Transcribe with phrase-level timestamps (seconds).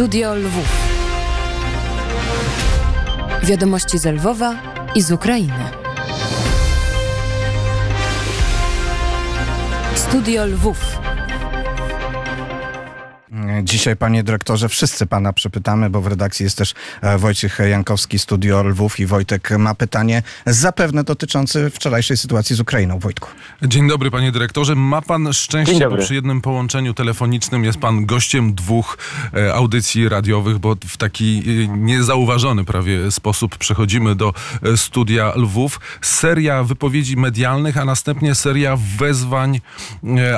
[0.00, 0.68] Studio Lwów.
[3.42, 4.54] Wiadomości z Lwowa
[4.94, 5.70] i z Ukrainy.
[9.94, 10.98] Studio Lwów.
[13.62, 18.62] Dzisiaj, panie dyrektorze, wszyscy pana przepytamy, bo w redakcji jest też e, Wojciech Jankowski, Studio
[18.62, 22.98] Lwów i Wojtek ma pytanie zapewne dotyczące wczorajszej sytuacji z Ukrainą.
[22.98, 23.28] Wojtku.
[23.62, 24.74] Dzień dobry, panie dyrektorze.
[24.74, 28.98] Ma pan szczęście, bo przy jednym połączeniu telefonicznym jest pan gościem dwóch
[29.34, 34.34] e, audycji radiowych, bo w taki e, niezauważony prawie sposób przechodzimy do
[34.76, 35.80] studia Lwów.
[36.00, 39.60] Seria wypowiedzi medialnych, a następnie seria wezwań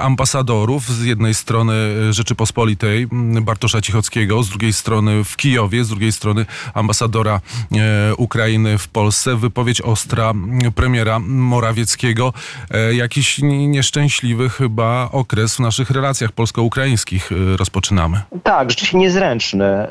[0.00, 1.72] ambasadorów z jednej strony
[2.10, 3.08] Rzeczypospolitej,
[3.42, 7.40] Bartosza Cichockiego, z drugiej strony w Kijowie, z drugiej strony ambasadora
[7.72, 9.36] e, Ukrainy w Polsce.
[9.36, 12.32] Wypowiedź ostra m, premiera Morawieckiego.
[12.70, 18.20] E, jakiś ni- nieszczęśliwy chyba okres w naszych relacjach polsko-ukraińskich e, rozpoczynamy.
[18.42, 19.86] Tak, rzeczywiście niezręczny.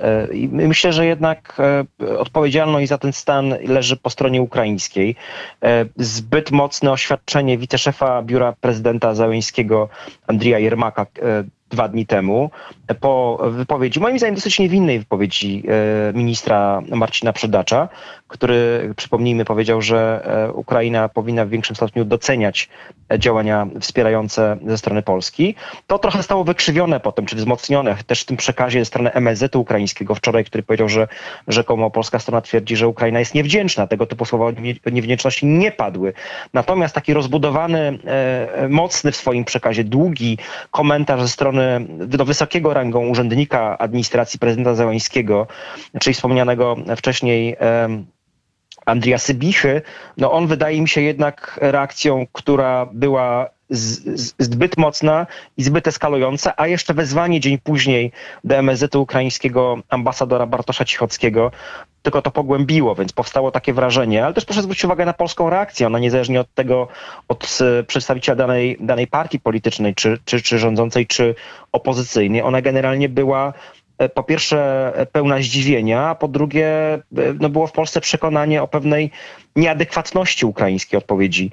[0.52, 1.58] Myślę, że jednak
[2.18, 5.16] odpowiedzialność za ten stan leży po stronie ukraińskiej.
[5.98, 9.90] Zbyt mocne oświadczenie wiceszefa biura prezydenta Załęskiego
[10.28, 11.06] Andrija Jermaka
[11.72, 12.52] dwa dni temu
[13.00, 17.90] po wypowiedzi, moim zdaniem dosyć niewinnej wypowiedzi e, ministra Marcina Przydacza,
[18.32, 22.70] który, przypomnijmy, powiedział, że e, Ukraina powinna w większym stopniu doceniać
[23.14, 25.56] e, działania wspierające ze strony Polski.
[25.88, 30.16] To trochę zostało wykrzywione potem, czy wzmocnione też w tym przekazie ze strony MSZ-u ukraińskiego
[30.16, 31.08] wczoraj, który powiedział, że
[31.48, 33.88] rzekomo polska strona twierdzi, że Ukraina jest niewdzięczna.
[33.88, 36.14] Tego typu słowa o nie- o niewdzięczności nie padły.
[36.54, 40.38] Natomiast taki rozbudowany, e, mocny w swoim przekazie, długi
[40.72, 45.48] komentarz ze strony do wysokiego rangą urzędnika administracji prezydenta Załęskiego,
[46.00, 47.56] czyli wspomnianego wcześniej
[48.86, 49.82] Andrija Sybichy,
[50.18, 53.50] no on wydaje mi się jednak reakcją, która była
[54.40, 58.12] zbyt mocna i zbyt eskalująca, a jeszcze wezwanie dzień później
[58.44, 61.52] do MSZ-u ukraińskiego ambasadora Bartosza Cichockiego
[62.02, 65.88] tylko to pogłębiło, więc powstało takie wrażenie, ale też proszę zwrócić uwagę na polską reakcję.
[65.88, 66.88] Ona niezależnie od tego,
[67.28, 71.36] od e, przedstawiciela danej, danej partii politycznej, czy, czy, czy rządzącej, czy
[71.72, 73.54] opozycyjnej, ona generalnie była
[74.10, 77.02] po pierwsze e, pełna zdziwienia, a po drugie e,
[77.40, 79.12] no było w Polsce przekonanie o pewnej
[79.56, 81.52] nieadekwatności ukraińskiej odpowiedzi.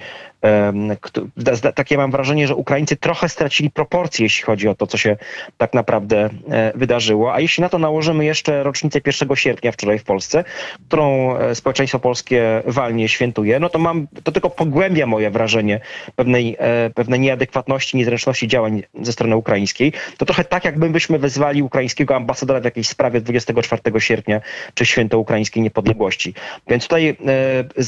[1.75, 5.16] Takie mam wrażenie, że Ukraińcy trochę stracili proporcje, jeśli chodzi o to, co się
[5.56, 7.34] tak naprawdę e, wydarzyło.
[7.34, 10.44] A jeśli na to nałożymy jeszcze rocznicę 1 sierpnia wczoraj w Polsce,
[10.88, 15.80] którą e, społeczeństwo polskie walnie świętuje, no to mam, to tylko pogłębia moje wrażenie
[16.16, 19.92] pewnej, e, pewnej nieadekwatności, niezręczności działań ze strony ukraińskiej.
[20.19, 24.41] To trochę tak, jakbyśmy wezwali ukraińskiego ambasadora w jakiejś sprawie 24 sierpnia,
[24.75, 26.34] czy święto ukraińskiej niepodległości.
[26.69, 27.16] Więc tutaj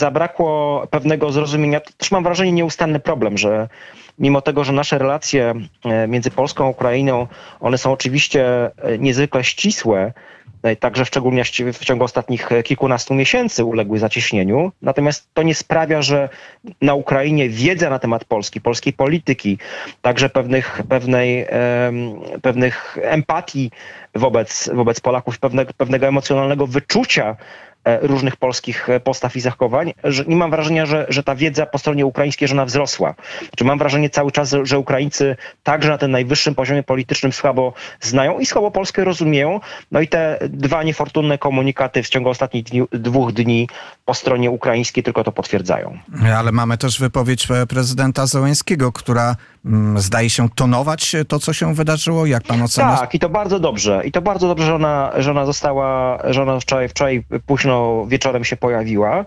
[0.00, 1.81] zabrakło pewnego zrozumienia.
[1.81, 3.69] To też mam wrażenie nieustanny problem, że
[4.19, 7.27] mimo tego, że nasze relacje e, między Polską a Ukrainą,
[7.61, 10.12] one są oczywiście e, niezwykle ścisłe,
[10.62, 14.72] e, także w szczególności w ciągu ostatnich e, kilkunastu miesięcy uległy zacieśnieniu.
[14.83, 16.28] Natomiast to nie sprawia, że
[16.83, 19.59] na Ukrainie wiedza na temat Polski, polskiej polityki,
[20.03, 21.47] także pewnych, pewnej,
[22.43, 23.71] pewnych empatii
[24.15, 27.37] wobec, wobec Polaków, pewnego, pewnego emocjonalnego wyczucia
[27.85, 31.79] różnych polskich e, postaw i zachowań, że nie mam wrażenia, że, że ta wiedza po
[31.79, 33.15] stronie ukraińskiej, że ona wzrosła.
[33.57, 38.39] Czy mam wrażenie cały czas, że Ukraińcy także na tym najwyższym poziomie politycznym słabo znają
[38.39, 39.61] i słabo Polskę rozumieją.
[39.93, 43.69] No i te dwa niefortunne komunikaty w ciągu ostatnich dni, dwóch dni
[44.05, 45.99] po stronie ukraińskiej tylko to potwierdzają.
[46.37, 51.75] Ale mamy też wypowiedź e, prezydenta Zełenskiego, która mm, zdaje się tonować to, co się
[51.75, 52.27] wydarzyło.
[52.27, 52.97] Jak pan ocenia?
[52.97, 54.03] Tak, i to bardzo dobrze.
[54.05, 57.70] I to bardzo dobrze, że ona, że ona została, że ona wczoraj, wczoraj późno
[58.09, 59.25] wieczorem się pojawiła.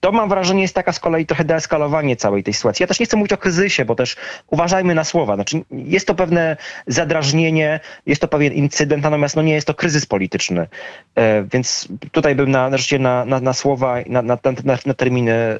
[0.00, 2.82] To mam wrażenie jest taka z kolei trochę deeskalowanie całej tej sytuacji.
[2.82, 4.16] Ja też nie chcę mówić o kryzysie, bo też
[4.46, 5.34] uważajmy na słowa.
[5.34, 10.06] Znaczy, jest to pewne zadrażnienie, jest to pewien incydent, natomiast no nie jest to kryzys
[10.06, 10.66] polityczny.
[11.14, 15.58] E, więc tutaj bym na, na, na, na słowa, na, na, na, na terminy e,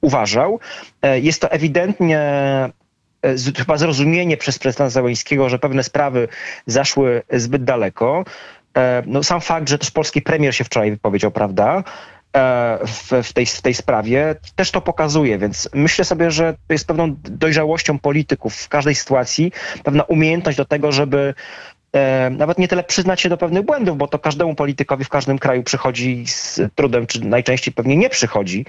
[0.00, 0.60] uważał.
[1.02, 2.20] E, jest to ewidentnie
[3.22, 6.28] e, z, chyba zrozumienie przez prezydenta Załęskiego, że pewne sprawy
[6.66, 8.24] zaszły zbyt daleko.
[8.78, 11.84] E, No, sam fakt, że też polski premier się wczoraj wypowiedział, prawda,
[12.36, 16.72] e, w, w, tej, w tej sprawie, też to pokazuje, więc myślę sobie, że to
[16.72, 19.52] jest pewną dojrzałością polityków w każdej sytuacji,
[19.84, 21.34] pewna umiejętność do tego, żeby
[21.92, 25.38] e, nawet nie tyle przyznać się do pewnych błędów, bo to każdemu politykowi w każdym
[25.38, 28.66] kraju przychodzi z trudem, czy najczęściej pewnie nie przychodzi,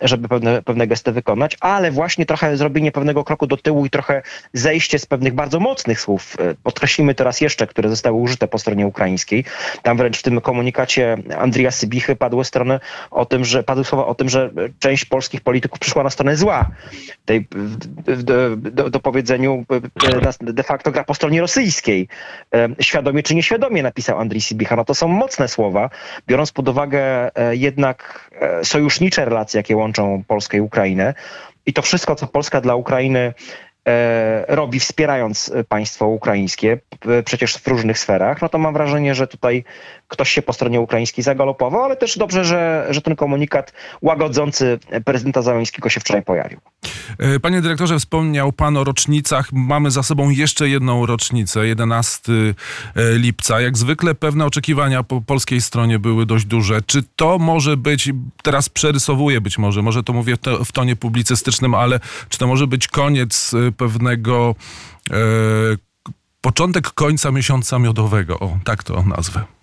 [0.00, 4.22] żeby pewne, pewne gesty wykonać, ale właśnie trochę zrobienie pewnego kroku do tyłu i trochę
[4.52, 8.86] zejście z pewnych bardzo mocnych słów, e, podkreślimy teraz jeszcze, które zostały użyte po stronie
[8.86, 9.44] ukraińskiej.
[9.82, 12.80] Tam wręcz w tym komunikacie Andrija Sybichy padły strony
[13.10, 16.70] o tym, że padły słowa o tym, że część polskich polityków przyszła na stronę zła.
[17.24, 17.48] Tej,
[18.16, 19.64] do, do, do powiedzeniu
[20.42, 22.08] e, de facto gra po stronie rosyjskiej.
[22.54, 24.76] E, Świadomie czy nieświadomie napisał Andrii Sybicha.
[24.76, 25.90] No to są mocne słowa,
[26.26, 31.14] biorąc pod uwagę e, jednak e, sojusznicze relacje, jakie łączą Polskę i Ukrainę.
[31.66, 33.34] I to wszystko, co Polska dla Ukrainy
[33.88, 36.78] e, robi, wspierając państwo ukraińskie,
[37.24, 39.64] przecież w różnych sferach, no to mam wrażenie, że tutaj
[40.08, 43.72] ktoś się po stronie ukraińskiej zagalopował, ale też dobrze, że, że ten komunikat
[44.02, 46.58] łagodzący prezydenta Załęskiego się wczoraj pojawił.
[47.18, 49.52] E, Panie dyrektorze, wspomniał pan o rocznicach.
[49.52, 53.60] Mamy za sobą jeszcze jedną rocznicę, 11 e, lipca.
[53.60, 56.82] Jak zwykle pewne oczekiwania po polskiej stronie były dość duże.
[56.86, 58.10] Czy to może być,
[58.42, 62.88] teraz przerysowuję być może, może to mówię w tonie publicystycznym, ale czy to może być
[62.88, 64.54] koniec e, pewnego,
[65.10, 65.16] e,
[66.40, 68.38] początek końca miesiąca miodowego?
[68.38, 69.55] O, tak to nazwę.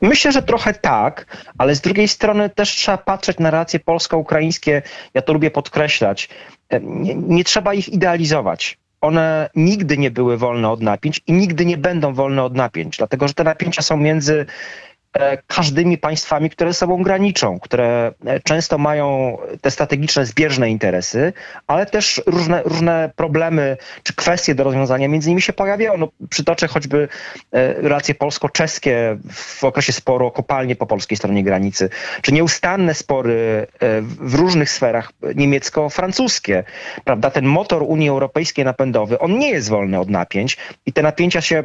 [0.00, 1.26] Myślę, że trochę tak,
[1.58, 4.82] ale z drugiej strony też trzeba patrzeć na relacje polsko-ukraińskie.
[5.14, 6.28] Ja to lubię podkreślać.
[6.68, 8.78] E, Nie, nie trzeba ich idealizować.
[9.00, 13.28] One nigdy nie były wolne od napięć i nigdy nie będą wolne od napięć, dlatego
[13.28, 14.46] że te napięcia są między
[15.46, 21.32] każdymi państwami, które ze sobą graniczą, które e, często mają te strategiczne, zbieżne interesy,
[21.66, 25.96] ale też różne, różne problemy czy kwestie do rozwiązania między nimi się pojawiają.
[25.96, 27.08] No, przytoczę choćby
[27.52, 31.90] e, relacje polsko-czeskie w okresie sporu o kopalnie po polskiej stronie granicy,
[32.22, 36.64] czy nieustanne spory e, w różnych sferach niemiecko-francuskie.
[37.04, 37.30] Prawda?
[37.30, 40.56] Ten motor Unii Europejskiej napędowy, on nie jest wolny od napięć
[40.86, 41.64] i te napięcia się e,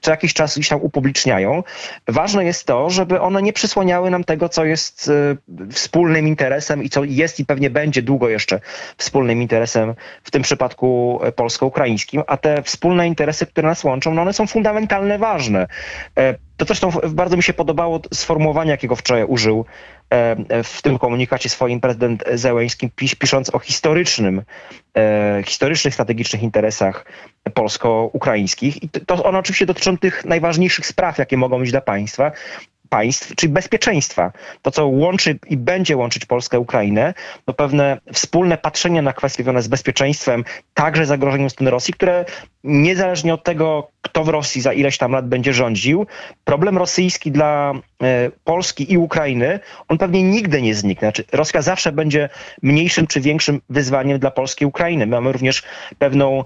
[0.00, 1.62] co jakiś czas tam upubliczniają.
[2.08, 6.90] Ważne jest to, żeby one nie przysłaniały nam tego, co jest e, wspólnym interesem i
[6.90, 8.60] co jest i pewnie będzie długo jeszcze
[8.96, 14.22] wspólnym interesem w tym przypadku e, polsko-ukraińskim, a te wspólne interesy, które nas łączą, no
[14.22, 15.66] one są fundamentalne, ważne.
[16.54, 19.64] E, To zresztą bardzo mi się podobało sformułowanie, jakiego wczoraj użył
[20.10, 24.42] e, w tym komunikacie swoim prezydent Zełęński, pis- pisząc o historycznym,
[24.96, 27.04] e, historycznych, strategicznych interesach
[27.54, 28.82] polsko-ukraińskich.
[28.82, 32.32] I to one oczywiście dotyczą tych najważniejszych spraw, jakie mogą być dla państwa,
[32.94, 34.32] państw, czyli bezpieczeństwa.
[34.62, 37.14] To, co łączy i będzie łączyć Polskę Ukrainę,
[37.44, 40.44] to pewne wspólne patrzenie na kwestie związane z bezpieczeństwem,
[40.74, 42.24] także zagrożeniem strony Rosji, które
[42.64, 46.06] niezależnie od tego, kto w Rosji za ileś tam lat będzie rządził,
[46.44, 51.06] problem rosyjski dla e, Polski i Ukrainy, on pewnie nigdy nie zniknie.
[51.06, 52.28] Znaczy, Rosja zawsze będzie
[52.62, 55.06] mniejszym czy większym wyzwaniem dla Polski i Ukrainy.
[55.06, 55.62] My mamy również
[55.98, 56.44] pewną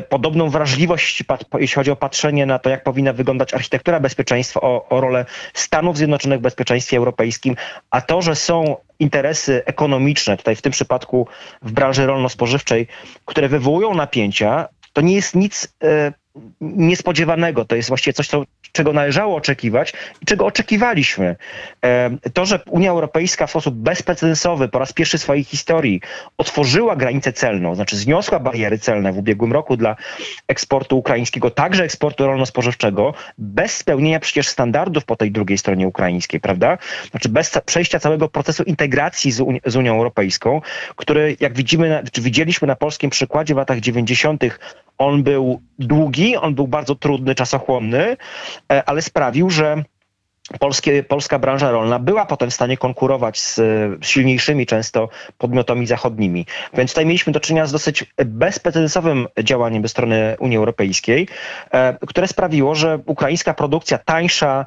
[0.00, 1.24] podobną wrażliwość,
[1.58, 5.24] jeśli chodzi o patrzenie na to, jak powinna wyglądać architektura bezpieczeństwa, o, o rolę
[5.54, 7.56] Stanów Zjednoczonych w bezpieczeństwie europejskim,
[7.90, 11.28] a to, że są interesy ekonomiczne, tutaj w tym przypadku
[11.62, 12.86] w branży rolno-spożywczej,
[13.24, 16.12] które wywołują napięcia, to nie jest nic e,
[16.60, 17.64] niespodziewanego.
[17.64, 19.92] To jest właściwie coś, co, czego należało oczekiwać
[20.22, 21.36] i czego oczekiwaliśmy.
[22.34, 26.00] To, że Unia Europejska w sposób bezprecedensowy po raz pierwszy w swojej historii
[26.38, 29.96] otworzyła granicę celną, znaczy zniosła bariery celne w ubiegłym roku dla
[30.48, 36.78] eksportu ukraińskiego, także eksportu rolno-spożywczego, bez spełnienia przecież standardów po tej drugiej stronie ukraińskiej, prawda?
[37.10, 40.60] Znaczy bez przejścia całego procesu integracji z, Uni- z Unią Europejską,
[40.96, 44.42] który jak widzimy, czy widzieliśmy na polskim przykładzie w latach 90.,
[44.98, 48.16] on był długi, on był bardzo trudny, czasochłonny,
[48.72, 49.84] e, ale sprawił, że
[50.58, 53.62] polskie, polska branża rolna była potem w stanie konkurować z e,
[54.00, 55.08] silniejszymi często
[55.38, 56.46] podmiotami zachodnimi.
[56.74, 61.28] Więc tutaj mieliśmy do czynienia z dosyć bezprecedensowym działaniem ze strony Unii Europejskiej,
[61.70, 64.66] e, które sprawiło, że ukraińska produkcja tańsza,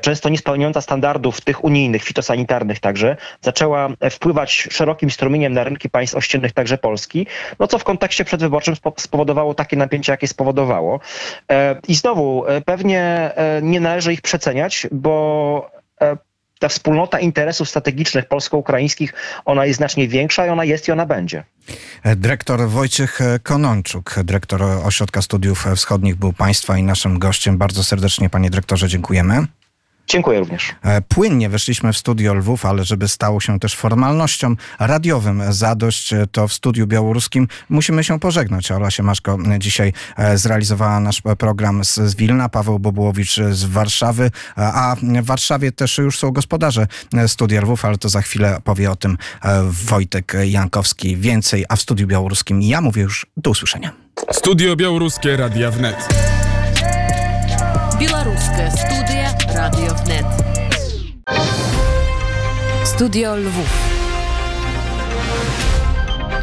[0.00, 6.16] często niespełniająca standardów tych unijnych, fitosanitarnych także, zaczęła e, wpływać szerokim strumieniem na rynki państw
[6.16, 7.26] ościennych, także Polski,
[7.58, 11.00] no co w kontekście przedwyborczym spo- spowodowało takie napięcia, jakie spowodowało.
[11.50, 15.70] E, I znowu, e, pewnie e, nie należy ich przeceniać, bo
[16.00, 16.16] e,
[16.58, 21.44] ta wspólnota interesów strategicznych polsko-ukraińskich, ona jest znacznie większa i ona jest i ona będzie.
[22.02, 27.58] E, Dyrektor Wojciech Kononczuk, dyrektor Ośrodka Studiów Wschodnich był Państwa i naszym gościem.
[27.58, 29.46] Bardzo serdecznie, panie dyrektorze, dziękujemy.
[30.08, 30.74] Dziękuję również.
[30.82, 36.26] E, Płynnie weszliśmy w studio Lwów, ale żeby stało się też formalnością radiowym zadość, e,
[36.32, 38.70] to w studiu białoruskim musimy się pożegnać.
[38.70, 39.92] Ola Siemaszko e, dzisiaj
[40.34, 46.30] zrealizowała nasz program z, Wilna, Paweł Bobułowicz z Warszawy, a w Warszawie też już są
[46.30, 46.86] gospodarze
[47.26, 49.18] studia Lwów, ale to za chwilę powie o tym
[49.64, 53.92] Wojtek Jankowski więcej, a w studiu białoruskim ja mówię już do usłyszenia.
[54.32, 56.17] Studio Białoruskie Radia Wnet.
[57.99, 60.25] Белорусская студия «Радио ВНЕТ».
[62.85, 63.73] Studio Lwów.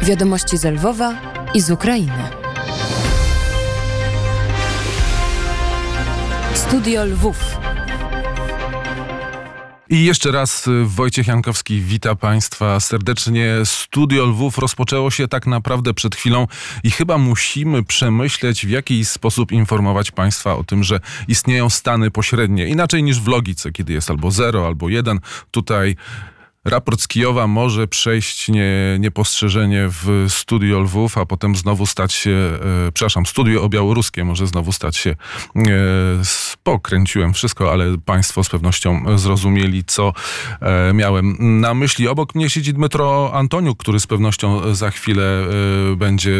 [0.01, 1.13] Wiadomości z Lwowa
[1.53, 2.29] i z Ukrainy.
[6.53, 7.54] Studio Lwów.
[9.90, 13.54] I jeszcze raz y, Wojciech Jankowski wita Państwa serdecznie.
[13.64, 16.46] Studio Lwów rozpoczęło się tak naprawdę przed chwilą
[16.82, 22.66] i chyba musimy przemyśleć, w jaki sposób informować Państwa o tym, że istnieją stany pośrednie.
[22.68, 25.20] Inaczej niż w logice, kiedy jest albo 0, albo 1.
[25.50, 25.96] Tutaj
[26.66, 32.30] Raport z Kijowa może przejść nie, niepostrzeżenie w studio Lwów, a potem znowu stać się,
[32.30, 35.62] e, przepraszam, studio białoruskie może znowu stać się, e,
[36.62, 40.12] pokręciłem wszystko, ale Państwo z pewnością zrozumieli, co
[40.60, 42.08] e, miałem na myśli.
[42.08, 45.22] Obok mnie siedzi Dmytro Antoniuk, który z pewnością za chwilę
[45.92, 46.36] e, będzie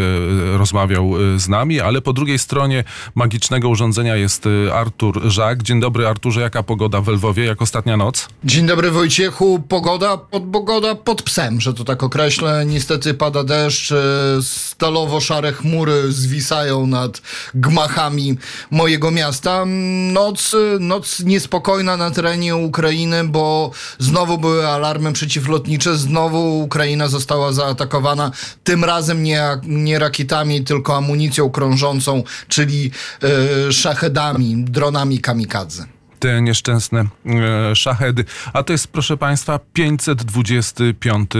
[0.56, 5.62] rozmawiał e, z nami, ale po drugiej stronie magicznego urządzenia jest e, Artur Żak.
[5.62, 8.28] Dzień dobry Arturze, jaka pogoda w Lwowie, jak ostatnia noc?
[8.44, 9.62] Dzień dobry Wojciechu.
[9.68, 12.66] Pogoda pod, pogoda pod psem, że to tak określę.
[12.66, 13.96] Niestety pada deszcz, e,
[14.42, 17.22] stalowo-szare chmury zwisają nad
[17.54, 18.36] gmachami
[18.70, 19.64] mojego miasta.
[20.12, 27.52] Noc, e, noc niespokojna na terenie Ukrainy, bo znowu były alarmy przeciwlotnicze, znowu Ukraina została
[27.52, 28.30] zaatakowana.
[28.64, 32.90] Tym razem nie, nie rakietami, tylko amunicją krążącą, czyli
[33.22, 35.95] e, szachedami, dronami kamikadze
[36.26, 37.04] te nieszczęsne
[37.70, 38.24] e, szachedy.
[38.52, 41.30] A to jest, proszę Państwa, 525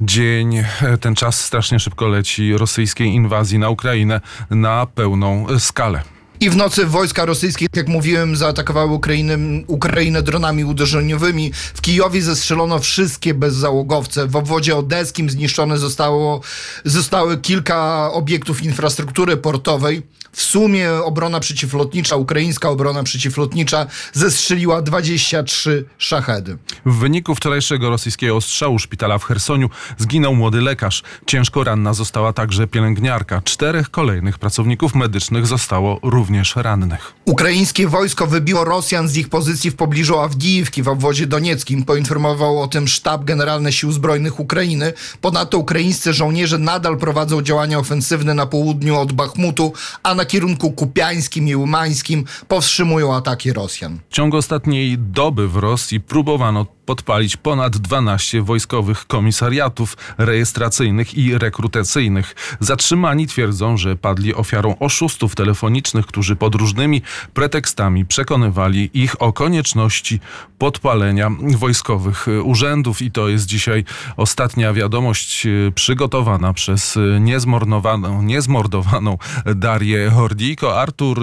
[0.00, 0.64] dzień.
[1.00, 4.20] Ten czas strasznie szybko leci rosyjskiej inwazji na Ukrainę
[4.50, 6.02] na pełną skalę.
[6.42, 11.52] I w nocy wojska rosyjskie, jak mówiłem, zaatakowały Ukrainę, Ukrainę dronami uderzeniowymi.
[11.74, 14.26] W Kijowie zestrzelono wszystkie bezzałogowce.
[14.26, 16.40] W obwodzie odeskim zniszczone zostało,
[16.84, 20.02] zostały kilka obiektów infrastruktury portowej.
[20.32, 26.58] W sumie obrona przeciwlotnicza, ukraińska obrona przeciwlotnicza zestrzeliła 23 szachedy.
[26.86, 31.02] W wyniku wczorajszego rosyjskiego ostrzału szpitala w Chersoniu zginął młody lekarz.
[31.26, 33.42] Ciężko ranna została także pielęgniarka.
[33.44, 37.12] Czterech kolejnych pracowników medycznych zostało również rannych.
[37.24, 41.84] Ukraińskie wojsko wybiło Rosjan z ich pozycji w pobliżu Awdijówki w obwodzie donieckim.
[41.84, 44.92] Poinformował o tym sztab generalny Sił Zbrojnych Ukrainy.
[45.20, 49.72] Ponadto ukraińscy żołnierze nadal prowadzą działania ofensywne na południu od Bachmutu,
[50.02, 53.98] a na na kierunku kupiańskim i umańskim powstrzymują ataki Rosjan.
[54.08, 62.34] W ciągu ostatniej doby w Rosji próbowano podpalić ponad 12 wojskowych komisariatów rejestracyjnych i rekrutacyjnych.
[62.60, 67.02] Zatrzymani twierdzą, że padli ofiarą oszustów telefonicznych, którzy pod różnymi
[67.34, 70.20] pretekstami przekonywali ich o konieczności
[70.58, 73.02] podpalenia wojskowych urzędów.
[73.02, 73.84] I to jest dzisiaj
[74.16, 79.18] ostatnia wiadomość e, przygotowana przez niezmordowaną, niezmordowaną
[79.54, 80.80] Darię Hordiko.
[80.80, 81.20] Artur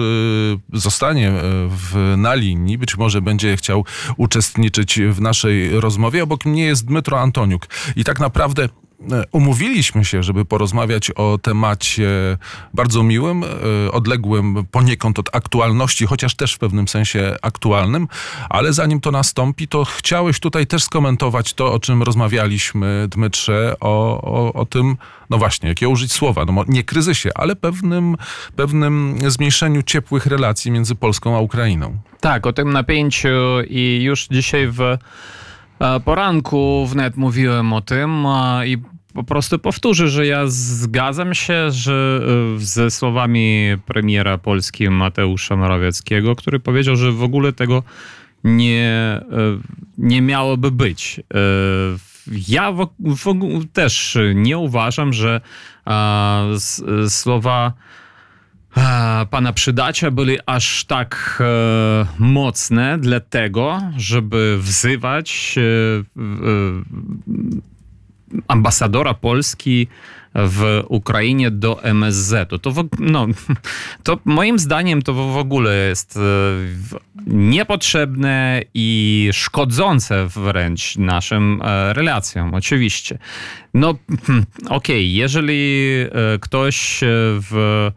[0.72, 1.32] zostanie
[1.68, 3.84] w, na linii, być może będzie chciał
[4.16, 6.22] uczestniczyć w naszej rozmowie.
[6.22, 7.66] Obok mnie jest Dmytro Antoniuk.
[7.96, 8.68] I tak naprawdę e,
[9.32, 12.38] umówiliśmy się, żeby porozmawiać o temacie
[12.74, 18.08] bardzo miłym, e, odległym poniekąd od aktualności, chociaż też w pewnym sensie aktualnym,
[18.48, 24.22] ale zanim to nastąpi, to chciałeś tutaj też skomentować to, o czym rozmawialiśmy, Dmytrze, o,
[24.22, 24.96] o, o tym,
[25.30, 28.16] no właśnie, jakie użyć słowa, no nie kryzysie, ale pewnym,
[28.56, 31.98] pewnym zmniejszeniu ciepłych relacji między Polską a Ukrainą.
[32.20, 33.28] Tak, o tym napięciu
[33.68, 34.80] i już dzisiaj w
[36.04, 38.24] poranku wnet mówiłem o tym
[38.66, 38.78] i
[39.14, 42.20] po prostu powtórzę, że ja zgadzam się że
[42.56, 47.82] e, ze słowami premiera Polski Mateusza Morawieckiego, który powiedział, że w ogóle tego
[48.44, 49.22] nie, e,
[49.98, 51.20] nie miałoby być.
[52.48, 53.34] Ja w, w,
[53.72, 55.40] też nie uważam, że
[57.08, 57.72] słowa
[59.30, 66.02] pana Przydacia byli aż tak e, mocne, dlatego, żeby wzywać e, e,
[68.48, 69.88] ambasadora Polski
[70.34, 72.58] w Ukrainie do MSZ-u.
[72.58, 73.26] To, no,
[74.04, 76.20] to moim zdaniem to w ogóle jest e,
[77.26, 83.18] niepotrzebne i szkodzące wręcz naszym e, relacjom, oczywiście.
[83.74, 83.90] No,
[84.68, 87.00] okej, okay, jeżeli e, ktoś
[87.50, 87.90] w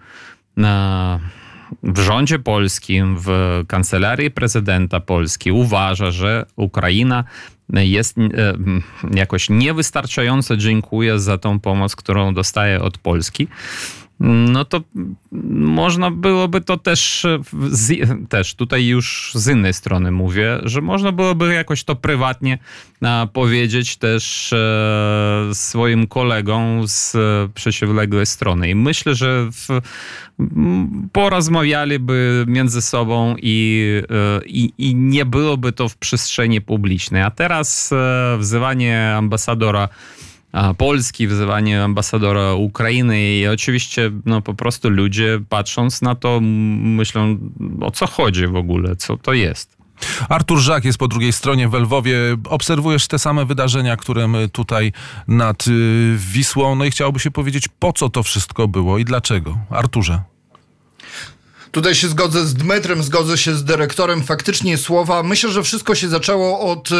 [1.83, 3.29] w rządzie polskim, w
[3.67, 7.24] kancelarii prezydenta Polski uważa, że Ukraina
[7.74, 8.22] jest e,
[9.13, 13.48] jakoś niewystarczająco dziękuję za tą pomoc, którą dostaję od Polski,
[14.19, 14.81] no to
[15.63, 17.25] można byłoby to też,
[17.70, 22.58] z, też tutaj już z innej strony mówię, że można byłoby jakoś to prywatnie
[23.01, 27.15] a, powiedzieć też e, swoim kolegom z
[27.53, 28.70] przeciwległej strony.
[28.70, 29.82] I myślę, że w,
[31.12, 37.22] porozmawialiby między sobą i, e, i, i nie byłoby to w przestrzeni publicznej.
[37.22, 39.89] A teraz e, wzywanie ambasadora
[40.77, 47.38] Polski, wzywanie ambasadora Ukrainy i oczywiście no, po prostu ludzie patrząc na to myślą
[47.81, 49.77] o co chodzi w ogóle, co to jest.
[50.29, 52.17] Artur Żak jest po drugiej stronie w Lwowie.
[52.50, 54.91] Obserwujesz te same wydarzenia, które my tutaj
[55.27, 56.75] nad y, Wisłą.
[56.75, 59.57] No i chciałoby się powiedzieć, po co to wszystko było i dlaczego.
[59.69, 60.33] Arturze.
[61.74, 64.24] Tutaj się zgodzę z Dmytrem, zgodzę się z dyrektorem.
[64.24, 65.24] Faktycznie słowa.
[65.24, 66.96] Myślę, że wszystko się zaczęło od e,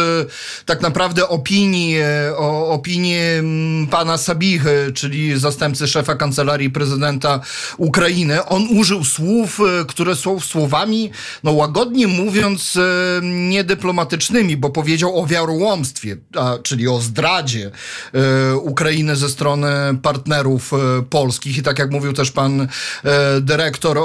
[0.65, 7.39] tak naprawdę opinii, e, o, opinii m, pana Sabichy, czyli zastępcy szefa kancelarii prezydenta
[7.77, 8.46] Ukrainy.
[8.46, 11.12] On użył słów, e, które są słowami,
[11.44, 12.77] no łagodnie mówiąc,
[13.22, 17.72] niedyplomatycznymi, bo powiedział o wiarołomstwie, a, czyli o zdradzie
[18.62, 19.68] Ukrainy ze strony
[20.01, 20.72] partnerów
[21.10, 21.58] polskich.
[21.58, 22.68] I tak jak mówił też pan
[23.42, 24.01] dyrektor, e,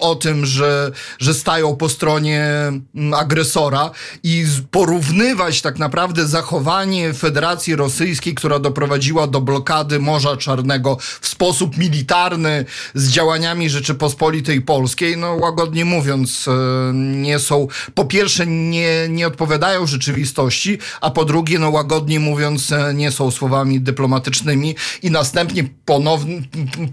[0.00, 3.90] o tym, że, że stają po stronie mm, agresora
[4.22, 11.78] i porównywać tak naprawdę zachowanie Federacji Rosyjskiej, która doprowadziła do blokady Morza Czarnego w sposób
[11.78, 19.26] militarny z działaniami Rzeczypospolitej Polskiej, no łagodnie mówiąc, e, nie są, po pierwsze nie, nie
[19.26, 25.64] odpowiadają rzeczywistości, a po drugie, no łagodnie mówiąc, e, nie są słowami dyplomatycznymi i następnie
[25.84, 26.42] ponownie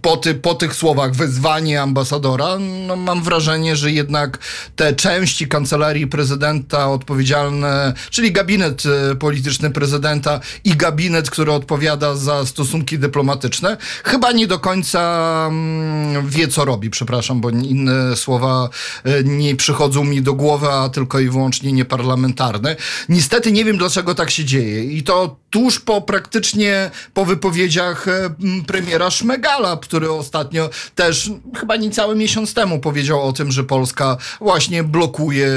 [0.01, 2.57] po, ty, po tych słowach wezwanie ambasadora,
[2.87, 4.37] no mam wrażenie, że jednak
[4.75, 12.45] te części kancelarii prezydenta odpowiedzialne, czyli gabinet e, polityczny prezydenta i gabinet, który odpowiada za
[12.45, 15.01] stosunki dyplomatyczne, chyba nie do końca
[15.47, 16.89] mm, wie, co robi.
[16.89, 18.69] Przepraszam, bo inne słowa
[19.03, 22.75] e, nie przychodzą mi do głowy, a tylko i wyłącznie nieparlamentarne.
[23.09, 24.83] Niestety nie wiem, dlaczego tak się dzieje.
[24.83, 28.35] I to tuż po praktycznie po wypowiedziach e,
[28.67, 34.83] premiera Szmegala, który ostatnio też chyba niecały miesiąc temu powiedział o tym, że Polska właśnie
[34.83, 35.51] blokuje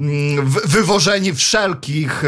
[0.00, 2.24] mm, wywożenie wszelkich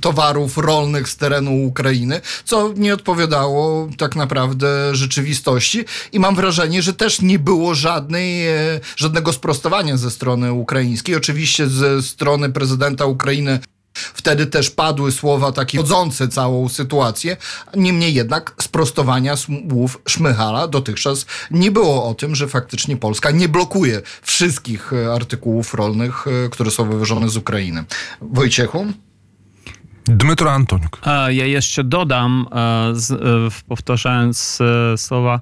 [0.00, 6.92] towarów rolnych z terenu Ukrainy, co nie odpowiadało tak naprawdę rzeczywistości i mam wrażenie, że
[6.92, 11.16] też nie było żadnej, e, żadnego sprostowania ze strony ukraińskiej.
[11.16, 13.60] Oczywiście ze strony prezydenta Ukrainy
[13.94, 17.36] Wtedy też padły słowa takie godzące całą sytuację.
[17.76, 24.02] Niemniej jednak sprostowania słów Szmychala dotychczas nie było o tym, że faktycznie Polska nie blokuje
[24.22, 27.84] wszystkich e, artykułów rolnych, e, które są wywożone z Ukrainy.
[28.20, 28.86] Wojciechu?
[30.04, 31.00] Dmytro Antoniuk.
[31.28, 32.46] Ja jeszcze dodam,
[33.68, 34.58] powtarzając
[34.96, 35.40] słowa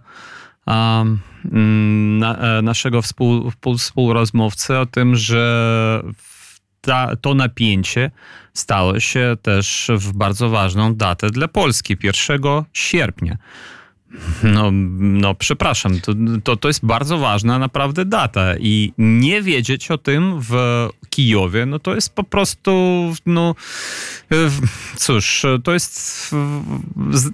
[2.62, 6.37] naszego współ, współ- współrozmówcy o tym, że w-
[6.80, 8.10] ta, to napięcie
[8.54, 12.40] stało się też w bardzo ważną datę dla Polski 1
[12.72, 13.36] sierpnia.
[14.42, 16.12] No, no przepraszam, to,
[16.44, 20.52] to, to jest bardzo ważna naprawdę data i nie wiedzieć o tym w
[21.10, 22.72] Kijowie, no to jest po prostu,
[23.26, 23.54] no
[24.96, 26.30] cóż, to jest,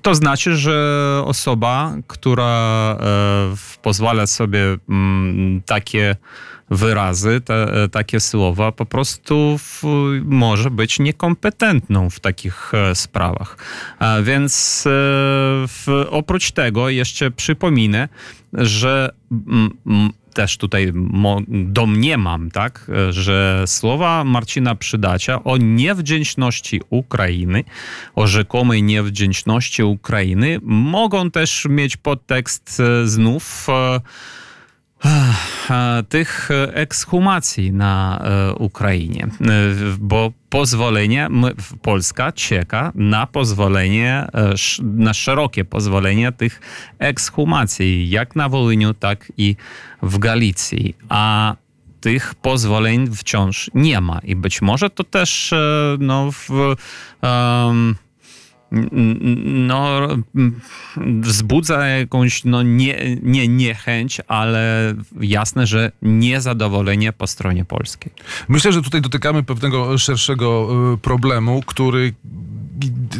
[0.03, 6.17] to znaczy, że osoba, która e, pozwala sobie mm, takie
[6.77, 9.83] wyrazy, te, takie słowa, po prostu w,
[10.25, 13.57] może być niekompetentną w takich e, sprawach.
[14.23, 14.91] Więc e,
[15.69, 18.09] w, oprócz tego jeszcze przypominę,
[18.53, 19.11] że
[20.35, 20.93] też tutaj
[21.49, 27.65] domniemam, tak, e, że słowa Marcina Przydacia o niewdzięczności Ukrainy,
[28.15, 34.01] o rzekomej niewdzięczności Ukrainy mogą też mieć podtekst e, znów e, e,
[36.09, 41.29] tych ekshumacji na e, Ukrainie, E, bo pozwolenie,
[41.83, 46.61] Polska czeka na pozwolenie, e, na szerokie pozwolenie tych
[46.99, 49.57] ekshumacji, jak na Wołyniu, tak i
[50.03, 50.97] w Galicji.
[51.09, 51.57] A
[52.01, 56.51] tych pozwoleń wciąż nie ma i być może to też e, no, w,
[57.23, 57.95] em,
[59.45, 60.09] no,
[61.21, 68.13] wzbudza jakąś no, nie, nie niechęć, ale jasne, że niezadowolenie po stronie polskiej.
[68.49, 72.15] Myślę, że tutaj dotykamy pewnego szerszego y, problemu, który
[73.11, 73.19] t-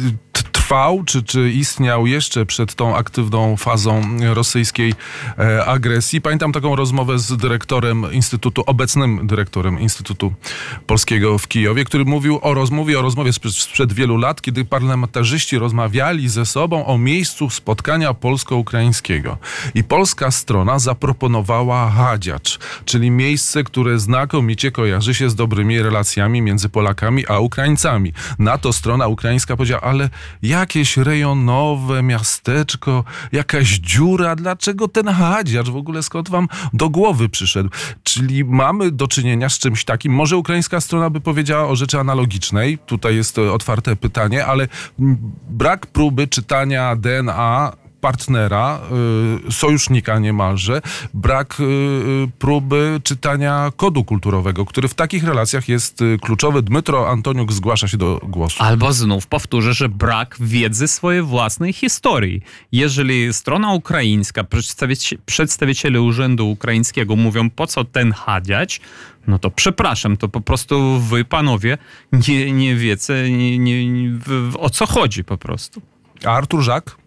[0.65, 4.01] trwał, czy, czy istniał jeszcze przed tą aktywną fazą
[4.33, 4.93] rosyjskiej
[5.39, 6.21] e, agresji.
[6.21, 10.33] Pamiętam taką rozmowę z dyrektorem Instytutu, obecnym dyrektorem Instytutu
[10.87, 16.29] Polskiego w Kijowie, który mówił o rozmowie, o rozmowie sprzed, wielu lat, kiedy parlamentarzyści rozmawiali
[16.29, 19.37] ze sobą o miejscu spotkania polsko-ukraińskiego.
[19.75, 26.69] I polska strona zaproponowała Hadziacz, czyli miejsce, które znakomicie kojarzy się z dobrymi relacjami między
[26.69, 28.13] Polakami a Ukraińcami.
[28.39, 30.09] Na to strona ukraińska powiedziała, ale
[30.59, 37.69] jakieś rejonowe miasteczko, jakaś dziura, dlaczego ten Hadziacz w ogóle skąd wam do głowy przyszedł?
[38.03, 40.13] Czyli mamy do czynienia z czymś takim.
[40.13, 42.77] Może ukraińska strona by powiedziała o rzeczy analogicznej.
[42.77, 44.67] Tutaj jest otwarte pytanie, ale
[45.49, 48.79] brak próby czytania DNA partnera,
[49.47, 50.81] y, sojusznika niemalże,
[51.13, 56.61] brak y, y, próby czytania kodu kulturowego, który w takich relacjach jest kluczowy.
[56.61, 58.63] Dmytro Antoniuk zgłasza się do głosu.
[58.63, 62.41] Albo znów powtórzę, że brak wiedzy swojej własnej historii.
[62.71, 68.81] Jeżeli strona ukraińska, przedstawici- przedstawiciele Urzędu Ukraińskiego mówią, po co ten hadziać,
[69.27, 71.77] no to przepraszam, to po prostu wy, panowie,
[72.27, 74.11] nie, nie wiecie nie, nie,
[74.59, 75.81] o co chodzi po prostu.
[76.25, 77.04] A Artur Żak?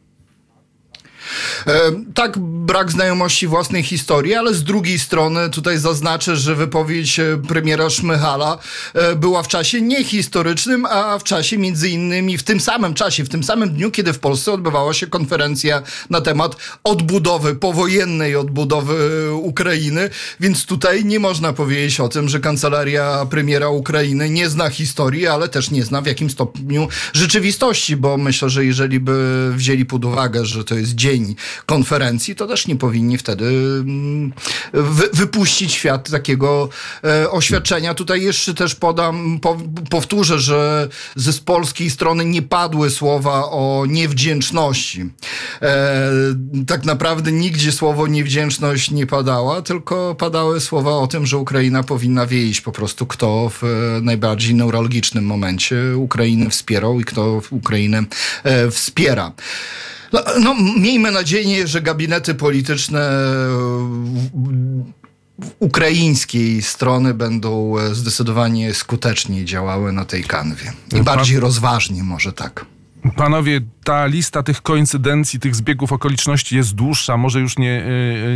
[1.67, 7.39] E, Tak, brak znajomości własnej historii, ale z drugiej strony tutaj zaznaczę, że wypowiedź e,
[7.49, 8.59] premiera Szmychala
[8.95, 13.29] e, była w czasie niehistorycznym, a w czasie między innymi w tym samym czasie, w
[13.29, 20.11] tym samym dniu, kiedy w Polsce odbywała się konferencja na temat odbudowy, powojennej odbudowy Ukrainy,
[20.41, 25.49] więc tutaj nie można powiedzieć o tym, że kancelaria premiera Ukrainy nie zna historii, ale
[25.49, 30.47] też nie zna w jakim stopniu rzeczywistości, bo myślę, że jeżeli by wzięli pod uwagę,
[30.47, 31.18] że to jest dzień
[31.67, 34.33] konferencji, to też nie powinni wtedy mm,
[34.73, 36.69] wy, wypuścić świat takiego
[37.05, 37.95] e, oświadczenia.
[37.95, 39.57] Tutaj jeszcze też podam, po,
[39.91, 45.11] powtórzę, że z polskiej strony nie padły słowa o niewdzięczności.
[45.63, 46.11] E,
[46.67, 52.27] tak naprawdę nigdzie słowo niewdzięczność nie padała, tylko padały słowa o tym, że Ukraina powinna
[52.27, 53.67] wiedzieć po prostu, kto w e,
[54.03, 58.03] najbardziej neurologicznym momencie Ukrainę wspierał i kto Ukrainę
[58.71, 59.33] wspiera.
[60.13, 63.11] No, no, miejmy nadzieję, że gabinety polityczne
[64.35, 70.73] w- ukraińskiej strony będą e, zdecydowanie skuteczniej działały na tej kanwie.
[70.97, 72.67] I bardziej rozważnie może tak.
[73.17, 77.17] Panowie, ta lista tych koincydencji, tych zbiegów okoliczności jest dłuższa.
[77.17, 77.83] Może już nie,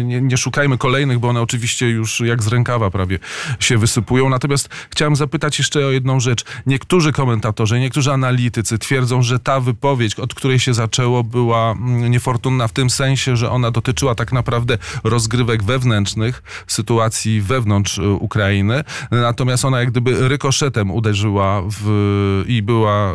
[0.01, 3.19] y, nie, nie szukajmy kolejnych, bo one oczywiście już jak z rękawa prawie
[3.61, 4.29] się wysypują.
[4.29, 6.45] Natomiast chciałem zapytać jeszcze o jedną rzecz.
[6.67, 12.69] Niektórzy komentatorzy, niektórzy analitycy twierdzą, że ta wypowiedź, od której się zaczęło, była mm, niefortunna
[12.69, 18.85] w tym sensie, że ona dotyczyła tak naprawdę rozgrywek wewnętrznych, sytuacji wewnątrz y, Ukrainy.
[19.11, 23.15] Natomiast ona jak gdyby rykoszetem uderzyła w, i była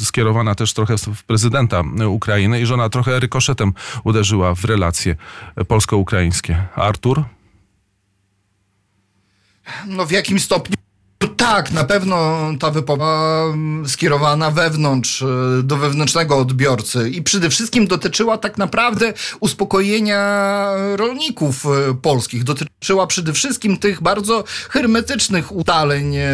[0.00, 3.72] y, skierowana też trochę prezydenta Ukrainy i że ona trochę rykoszetem
[4.04, 5.16] uderzyła w relacje
[5.68, 6.66] polsko-ukraińskie.
[6.74, 7.24] Artur?
[9.86, 10.87] No w jakim stopniu?
[11.36, 13.04] Tak, na pewno ta wypowiedź
[13.54, 15.26] mm, skierowana wewnątrz, e,
[15.62, 22.44] do wewnętrznego odbiorcy i przede wszystkim dotyczyła tak naprawdę uspokojenia rolników e, polskich.
[22.44, 26.28] Dotyczyła przede wszystkim tych bardzo hermetycznych ustaleń e,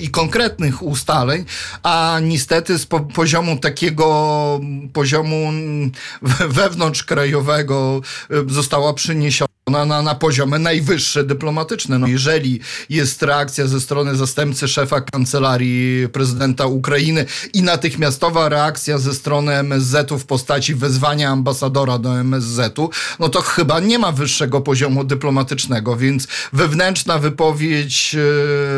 [0.00, 1.44] i konkretnych ustaleń,
[1.82, 4.60] a niestety z po poziomu takiego
[4.92, 5.90] poziomu mm,
[6.22, 8.00] we- wewnątrzkrajowego
[8.46, 11.98] została przeniesiona na, na poziomy najwyższe dyplomatyczne.
[11.98, 19.14] No, jeżeli jest reakcja ze strony zastępcy szefa kancelarii prezydenta Ukrainy i natychmiastowa reakcja ze
[19.14, 25.04] strony MSZ-u w postaci wezwania ambasadora do MSZ-u, no to chyba nie ma wyższego poziomu
[25.04, 28.18] dyplomatycznego, więc wewnętrzna wypowiedź e,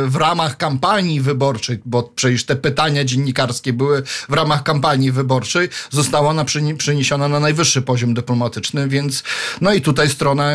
[0.08, 6.32] w ramach kampanii wyborczej, bo przecież te pytania dziennikarskie były w ramach kampanii wyborczej, została
[6.32, 9.22] na przeni- przeniesiona na najwyższy poziom dyplomatyczny, więc
[9.60, 10.52] no i tutaj strona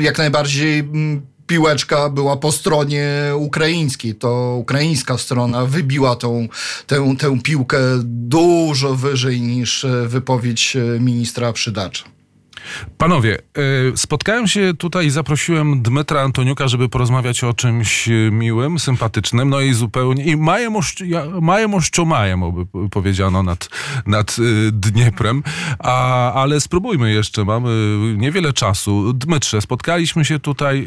[0.00, 0.88] jak najbardziej
[1.46, 4.14] piłeczka była po stronie ukraińskiej.
[4.14, 6.48] To ukraińska strona wybiła tą,
[6.86, 12.15] tę, tę piłkę dużo wyżej niż e, wypowiedź e, ministra Przydacza.
[12.98, 13.38] Panowie,
[13.92, 19.48] y, spotkałem się tutaj i zaprosiłem Dmytra Antoniuka, żeby porozmawiać o czymś y, miłym, sympatycznym,
[19.50, 23.68] no i zupełnie, i majemość, ja- majemością majemo, by p- powiedziano nad,
[24.06, 25.42] nad y, Dnieprem,
[25.78, 29.12] a, ale spróbujmy jeszcze, mamy niewiele czasu.
[29.12, 30.86] Dmytrze, spotkaliśmy się tutaj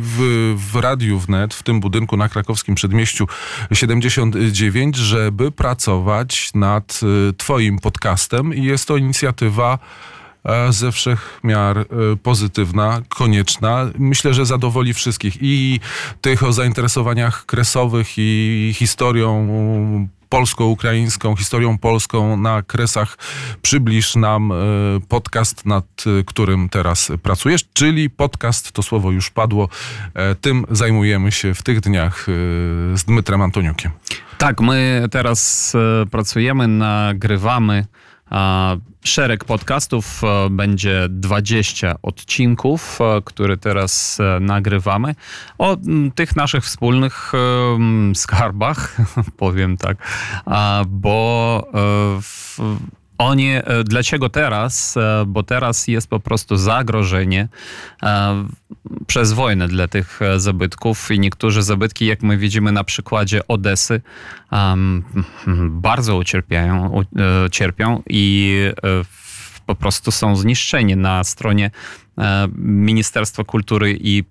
[0.00, 3.26] w, w Radiu Wnet, w tym budynku na krakowskim przedmieściu
[3.72, 7.00] 79, żeby pracować nad
[7.36, 10.15] twoim podcastem i jest to inicjatywa e,
[10.70, 11.84] ze wszech miar e,
[12.22, 13.90] pozytywna, konieczna.
[13.98, 15.80] Myślę, że zadowoli wszystkich i
[16.20, 19.46] tych o zainteresowaniach kresowych i historią
[20.28, 23.18] polsko-ukraińską, historią polską na Kresach
[23.62, 24.56] przybliż nam e,
[25.08, 29.68] podcast, nad e, którym teraz pracujesz, czyli podcast, to słowo już padło,
[30.14, 32.26] e, tym zajmujemy się w tych dniach
[32.94, 33.92] z Dmytrem Antoniukiem.
[34.38, 35.72] Tak, my teraz
[36.10, 37.86] pracujemy, nagrywamy
[39.04, 45.14] szereg podcastów, będzie 20 odcinków, które teraz nagrywamy.
[45.58, 45.76] O
[46.14, 47.32] tych naszych wspólnych
[48.14, 48.96] skarbach,
[49.36, 49.96] powiem tak,
[50.86, 51.62] bo
[52.22, 52.58] w
[53.18, 54.96] oni, e, dlaczego teraz?
[54.96, 57.48] E, bo teraz jest po prostu zagrożenie
[58.02, 58.44] e,
[59.06, 64.00] przez wojnę dla tych zabytków i niektóre zabytki, jak my widzimy na przykładzie Odesy,
[65.68, 67.04] bardzo ucierpiają,
[67.50, 68.52] cierpią i
[69.66, 71.70] po prostu są zniszczeni na stronie
[72.58, 74.24] Ministerstwa Kultury i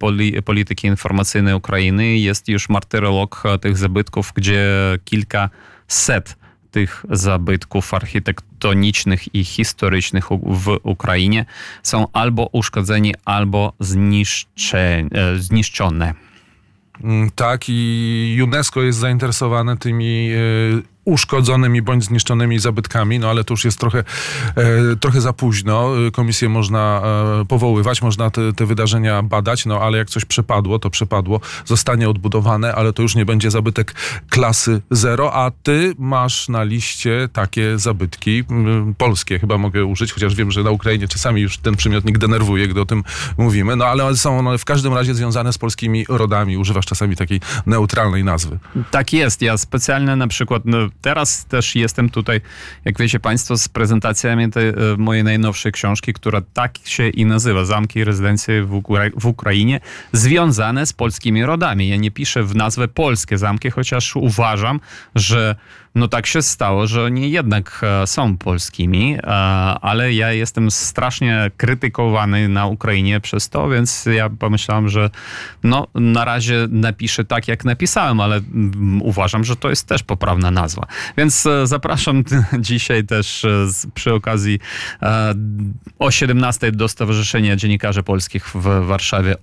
[0.45, 2.17] Polityki Informacyjnej Ukrainy.
[2.17, 4.65] Jest już martyrolog tych zabytków, gdzie
[5.05, 5.49] kilka
[5.87, 6.35] set
[6.75, 11.45] tych zabytków architektonicznych i historycznych w Ukrainie
[11.83, 13.73] są albo uszkodzeni, albo
[15.11, 16.13] e, zniszczone.
[17.03, 20.37] Mm, tak, i UNESCO jest zainteresowane tymi e,
[21.05, 23.99] uszkodzonymi bądź zniszczonymi zabytkami, no ale to już jest trochę,
[24.55, 25.89] e, trochę za późno.
[26.13, 27.01] Komisję można
[27.41, 32.09] e, powoływać, można te, te, wydarzenia badać, no ale jak coś przepadło, to przepadło, zostanie
[32.09, 33.95] odbudowane, ale to już nie będzie zabytek
[34.29, 38.43] klasy zero, a ty masz na liście takie zabytki
[38.97, 42.81] polskie, chyba mogę użyć, chociaż wiem, że na Ukrainie czasami już ten przymiotnik denerwuje, gdy
[42.81, 43.03] o tym
[43.37, 46.57] mówimy, no ale są one w każdym razie związane z polskimi rodami.
[46.57, 48.59] Używasz czasami takiej neutralnej nazwy.
[48.91, 49.41] Tak jest.
[49.41, 52.41] Ja specjalnie na przykład no, teraz też jestem tutaj,
[52.85, 57.65] jak wiecie Państwo, z prezentacjami tej, e, mojej najnowszej książki, która tak się i nazywa
[57.65, 59.79] Zamki i rezydencje w, Ukra w Ukrainie,
[60.11, 61.89] związane z polskimi rodami.
[61.89, 64.79] Ja nie piszę w nazwę polskie zamki, chociaż uważam,
[65.15, 65.55] że
[65.95, 69.27] no tak się stało, że oni jednak e, są polskimi, e,
[69.81, 75.09] ale ja jestem strasznie krytykowany na Ukrainie przez to, więc ja pomyślałem, że
[75.63, 80.51] no na razie napiszę tak, jak napisałem, ale mm, uważam, że to jest też poprawna
[80.51, 80.87] nazwa.
[81.17, 82.23] Więc e, zapraszam
[82.59, 83.45] dzisiaj też
[83.93, 84.59] przy okazji
[85.99, 89.35] o 17 do Stowarzyszenia Dziennikarzy Polskich w Warszawie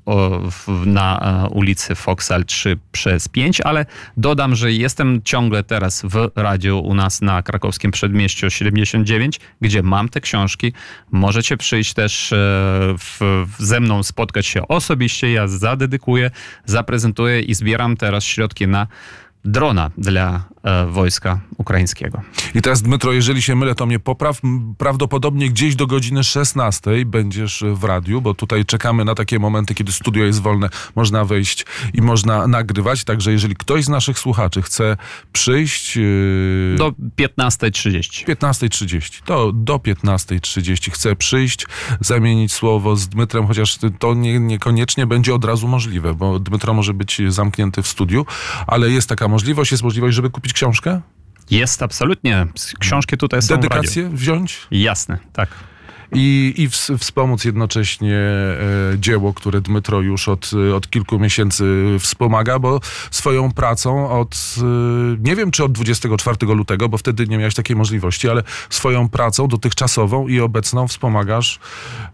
[0.86, 3.86] na ulicy Foksal 3 przez 5, ale
[4.16, 10.08] dodam, że jestem ciągle teraz w radiu u nas na krakowskim przedmieściu 79, gdzie mam
[10.08, 10.72] te książki.
[11.10, 12.36] Możecie przyjść też e,
[12.98, 15.32] w, ze mną, spotkać się osobiście.
[15.32, 16.30] Ja zadedykuję,
[16.64, 18.86] zaprezentuję i zbieram teraz środki na
[19.44, 20.44] drona dla
[20.90, 22.22] wojska ukraińskiego.
[22.54, 24.40] I teraz, Dmytro, jeżeli się mylę, to mnie popraw.
[24.78, 29.92] Prawdopodobnie gdzieś do godziny 16 będziesz w radiu, bo tutaj czekamy na takie momenty, kiedy
[29.92, 33.04] studio jest wolne, można wejść i można nagrywać.
[33.04, 34.96] Także jeżeli ktoś z naszych słuchaczy chce
[35.32, 35.96] przyjść...
[35.96, 36.74] Yy...
[36.78, 38.26] Do 15.30.
[38.26, 39.22] 15.30.
[39.24, 41.66] To do 15.30 chce przyjść,
[42.00, 46.94] zamienić słowo z Dmytrem, chociaż to nie, niekoniecznie będzie od razu możliwe, bo Dmytro może
[46.94, 48.26] być zamknięty w studiu,
[48.66, 51.00] ale jest taka możliwość, jest możliwość, żeby kupić książkę?
[51.50, 52.46] Jest, absolutnie.
[52.78, 54.66] Książki tutaj są Dedykację wziąć?
[54.70, 55.48] Jasne, tak
[56.14, 58.58] i, i wspomóc jednocześnie e,
[58.98, 61.64] dzieło, które Dmytro już od, od kilku miesięcy
[61.98, 64.62] wspomaga, bo swoją pracą od, e,
[65.28, 69.48] nie wiem czy od 24 lutego, bo wtedy nie miałeś takiej możliwości, ale swoją pracą
[69.48, 71.58] dotychczasową i obecną wspomagasz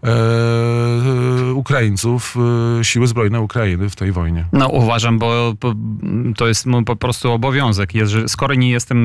[0.03, 2.35] e, Ukraińców,
[2.79, 4.45] e, siły zbrojne Ukrainy w tej wojnie.
[4.53, 5.53] No uważam, bo
[6.37, 7.89] to jest po prostu obowiązek.
[8.27, 8.99] skoro nie jestem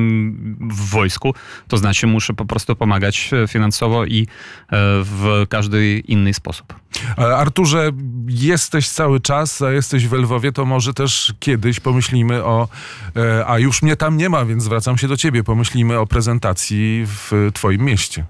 [0.70, 1.34] w wojsku,
[1.68, 4.26] to znaczy muszę po prostu pomagać finansowo i
[4.72, 6.74] e, w każdy inny sposób.
[7.16, 7.90] Arturze,
[8.28, 12.68] jesteś cały czas, a jesteś w Lwowie, to może też kiedyś pomyślimy o,
[13.16, 17.04] e, a już mnie tam nie ma, więc zwracam się do ciebie, pomyślimy o prezentacji
[17.06, 18.24] w twoim mieście.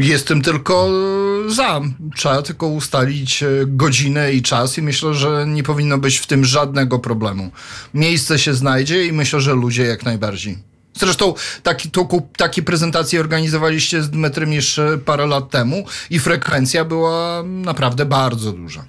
[0.00, 0.90] Jestem tylko
[1.48, 1.80] za.
[2.16, 6.44] Trzeba tylko ustalić e, godzinę i czas i myślę, że nie powinno być w tym
[6.44, 7.50] żadnego problemu.
[7.94, 10.69] Miejsce się znajdzie i myślę, że ludzie jak najbardziej.
[11.00, 17.42] Zresztą taki, to, takie prezentacje organizowaliście z Dmetrym jeszcze parę lat temu i frekwencja była
[17.46, 18.84] naprawdę bardzo duża.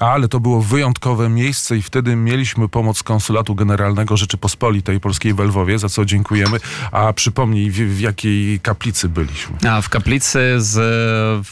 [0.00, 5.78] Ale to było wyjątkowe miejsce i wtedy mieliśmy pomoc Konsulatu Generalnego Rzeczypospolitej Polskiej w Lwowie,
[5.78, 6.60] za co dziękujemy.
[6.92, 9.56] A przypomnij, w, w jakiej kaplicy byliśmy?
[9.70, 10.76] A w kaplicy z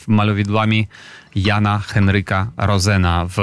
[0.07, 0.89] malowidłami
[1.35, 3.37] Jana Henryka Rozena w,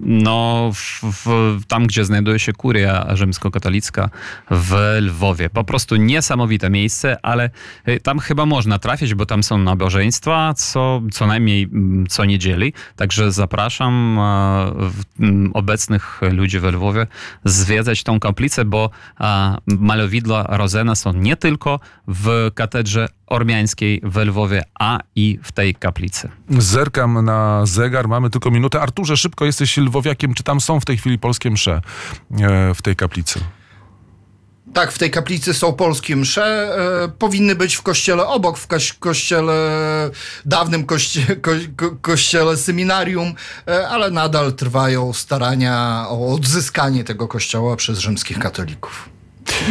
[0.00, 4.10] no, w, w, tam, gdzie znajduje się kuria rzymskokatolicka
[4.50, 5.50] w Lwowie.
[5.50, 7.50] Po prostu niesamowite miejsce, ale
[7.88, 11.70] y, tam chyba można trafić, bo tam są nabożeństwa co, co najmniej
[12.08, 12.72] co niedzieli.
[12.96, 17.06] Także zapraszam e, obecnych ludzi w Lwowie
[17.44, 24.62] zwiedzać tą kaplicę, bo e, malowidła Rozena są nie tylko w katedrze ormiańskiej w Lwowie,
[24.80, 26.28] a i w tej kaplicy.
[26.58, 28.80] Zerkam na zegar, mamy tylko minutę.
[28.80, 30.34] Arturze, szybko jesteś lwowiakiem.
[30.34, 31.80] Czy tam są w tej chwili polskie msze
[32.40, 33.40] e, w tej kaplicy?
[34.74, 36.44] Tak, w tej kaplicy są polskie msze.
[37.04, 39.54] E, powinny być w kościele obok, w koś, kościele,
[40.44, 40.96] dawnym ko,
[42.00, 43.34] kościele seminarium,
[43.68, 49.15] e, ale nadal trwają starania o odzyskanie tego kościoła przez rzymskich katolików.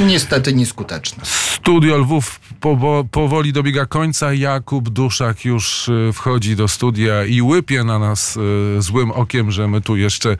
[0.08, 1.24] Niestety nieskuteczne.
[1.26, 4.34] Studio Lwów powo- powoli dobiega końca.
[4.34, 8.38] Jakub Duszak już e, wchodzi do studia i łypie na nas
[8.78, 10.38] e, złym okiem, że my tu jeszcze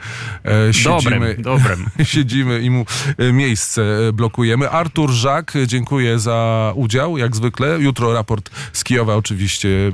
[0.70, 1.36] e, siedzimy.
[1.36, 1.86] Dobrym, dobrym.
[2.14, 2.86] siedzimy i mu
[3.18, 4.70] e, miejsce e, blokujemy.
[4.70, 7.80] Artur Żak, dziękuję za udział, jak zwykle.
[7.80, 9.92] Jutro raport z Kijowa oczywiście, e,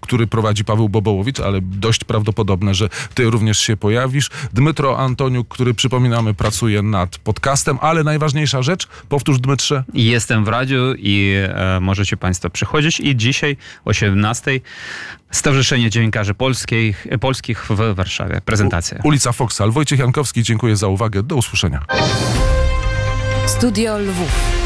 [0.00, 4.30] który prowadzi Paweł Bobołowicz, ale dość prawdopodobne, że ty również się pojawisz.
[4.52, 10.94] Dmytro Antoniuk, który przypominamy pracuje nad podcastem, ale najważniejsza rzecz, powtórz Dmytrze, Jestem w radiu
[10.98, 13.00] i e, możecie Państwo przychodzić.
[13.00, 14.60] I dzisiaj o 18
[15.30, 18.40] Stowarzyszenie Dziennikarzy Polskich, Polskich w Warszawie.
[18.44, 18.98] Prezentacja.
[19.04, 19.70] ulica Foksal.
[19.70, 21.22] Wojciech Jankowski, dziękuję za uwagę.
[21.22, 21.80] Do usłyszenia.
[23.46, 24.62] Studio Lwów.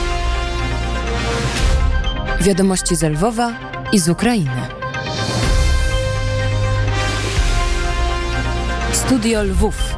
[2.41, 3.53] Wiadomości z Lwowa
[3.93, 4.69] i z Ukrainy.
[8.93, 9.97] Studio Lwów.